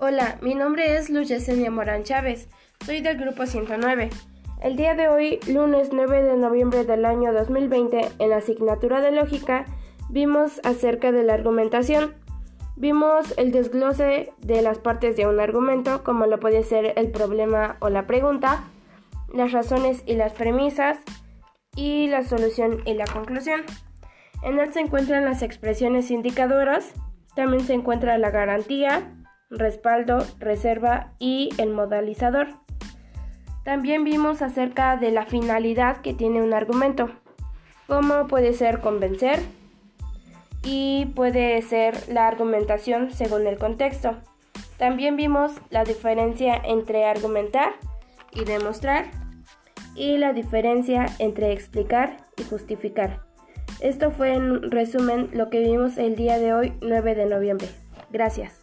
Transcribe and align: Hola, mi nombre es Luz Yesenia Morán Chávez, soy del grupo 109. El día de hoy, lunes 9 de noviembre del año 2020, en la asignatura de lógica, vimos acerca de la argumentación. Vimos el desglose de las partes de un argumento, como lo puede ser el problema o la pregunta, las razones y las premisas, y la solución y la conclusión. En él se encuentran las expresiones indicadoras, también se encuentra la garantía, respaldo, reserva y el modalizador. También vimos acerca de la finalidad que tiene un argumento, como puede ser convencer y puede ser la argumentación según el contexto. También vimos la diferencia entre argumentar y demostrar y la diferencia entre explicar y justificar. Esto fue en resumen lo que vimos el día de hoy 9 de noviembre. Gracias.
Hola, 0.00 0.38
mi 0.42 0.56
nombre 0.56 0.96
es 0.96 1.10
Luz 1.10 1.28
Yesenia 1.28 1.70
Morán 1.70 2.02
Chávez, 2.02 2.48
soy 2.84 3.02
del 3.02 3.18
grupo 3.18 3.46
109. 3.46 4.10
El 4.62 4.74
día 4.74 4.94
de 4.96 5.06
hoy, 5.06 5.38
lunes 5.46 5.90
9 5.92 6.22
de 6.24 6.36
noviembre 6.36 6.84
del 6.84 7.04
año 7.04 7.32
2020, 7.32 8.10
en 8.18 8.30
la 8.30 8.38
asignatura 8.38 9.00
de 9.00 9.12
lógica, 9.12 9.66
vimos 10.10 10.60
acerca 10.64 11.12
de 11.12 11.22
la 11.22 11.34
argumentación. 11.34 12.14
Vimos 12.76 13.34
el 13.36 13.52
desglose 13.52 14.32
de 14.38 14.62
las 14.62 14.78
partes 14.78 15.16
de 15.16 15.26
un 15.26 15.40
argumento, 15.40 16.02
como 16.04 16.26
lo 16.26 16.40
puede 16.40 16.62
ser 16.62 16.94
el 16.96 17.10
problema 17.10 17.76
o 17.80 17.88
la 17.88 18.06
pregunta, 18.06 18.64
las 19.32 19.52
razones 19.52 20.02
y 20.06 20.14
las 20.14 20.32
premisas, 20.32 20.98
y 21.76 22.08
la 22.08 22.22
solución 22.22 22.82
y 22.84 22.94
la 22.94 23.06
conclusión. 23.06 23.62
En 24.42 24.58
él 24.58 24.72
se 24.72 24.80
encuentran 24.80 25.24
las 25.24 25.42
expresiones 25.42 26.10
indicadoras, 26.10 26.92
también 27.34 27.62
se 27.64 27.74
encuentra 27.74 28.18
la 28.18 28.30
garantía, 28.30 29.14
respaldo, 29.50 30.26
reserva 30.38 31.12
y 31.18 31.50
el 31.58 31.70
modalizador. 31.70 32.48
También 33.64 34.04
vimos 34.04 34.42
acerca 34.42 34.96
de 34.96 35.12
la 35.12 35.24
finalidad 35.24 36.00
que 36.00 36.14
tiene 36.14 36.42
un 36.42 36.52
argumento, 36.52 37.10
como 37.86 38.26
puede 38.26 38.54
ser 38.54 38.80
convencer 38.80 39.40
y 40.64 41.06
puede 41.14 41.60
ser 41.62 42.08
la 42.08 42.28
argumentación 42.28 43.10
según 43.10 43.46
el 43.46 43.58
contexto. 43.58 44.16
También 44.78 45.16
vimos 45.16 45.52
la 45.70 45.84
diferencia 45.84 46.60
entre 46.64 47.04
argumentar 47.04 47.74
y 48.32 48.44
demostrar 48.44 49.10
y 49.94 50.16
la 50.18 50.32
diferencia 50.32 51.06
entre 51.18 51.52
explicar 51.52 52.16
y 52.36 52.44
justificar. 52.44 53.20
Esto 53.80 54.10
fue 54.10 54.34
en 54.34 54.70
resumen 54.70 55.30
lo 55.32 55.50
que 55.50 55.60
vimos 55.60 55.98
el 55.98 56.16
día 56.16 56.38
de 56.38 56.54
hoy 56.54 56.72
9 56.80 57.14
de 57.14 57.26
noviembre. 57.26 57.68
Gracias. 58.10 58.61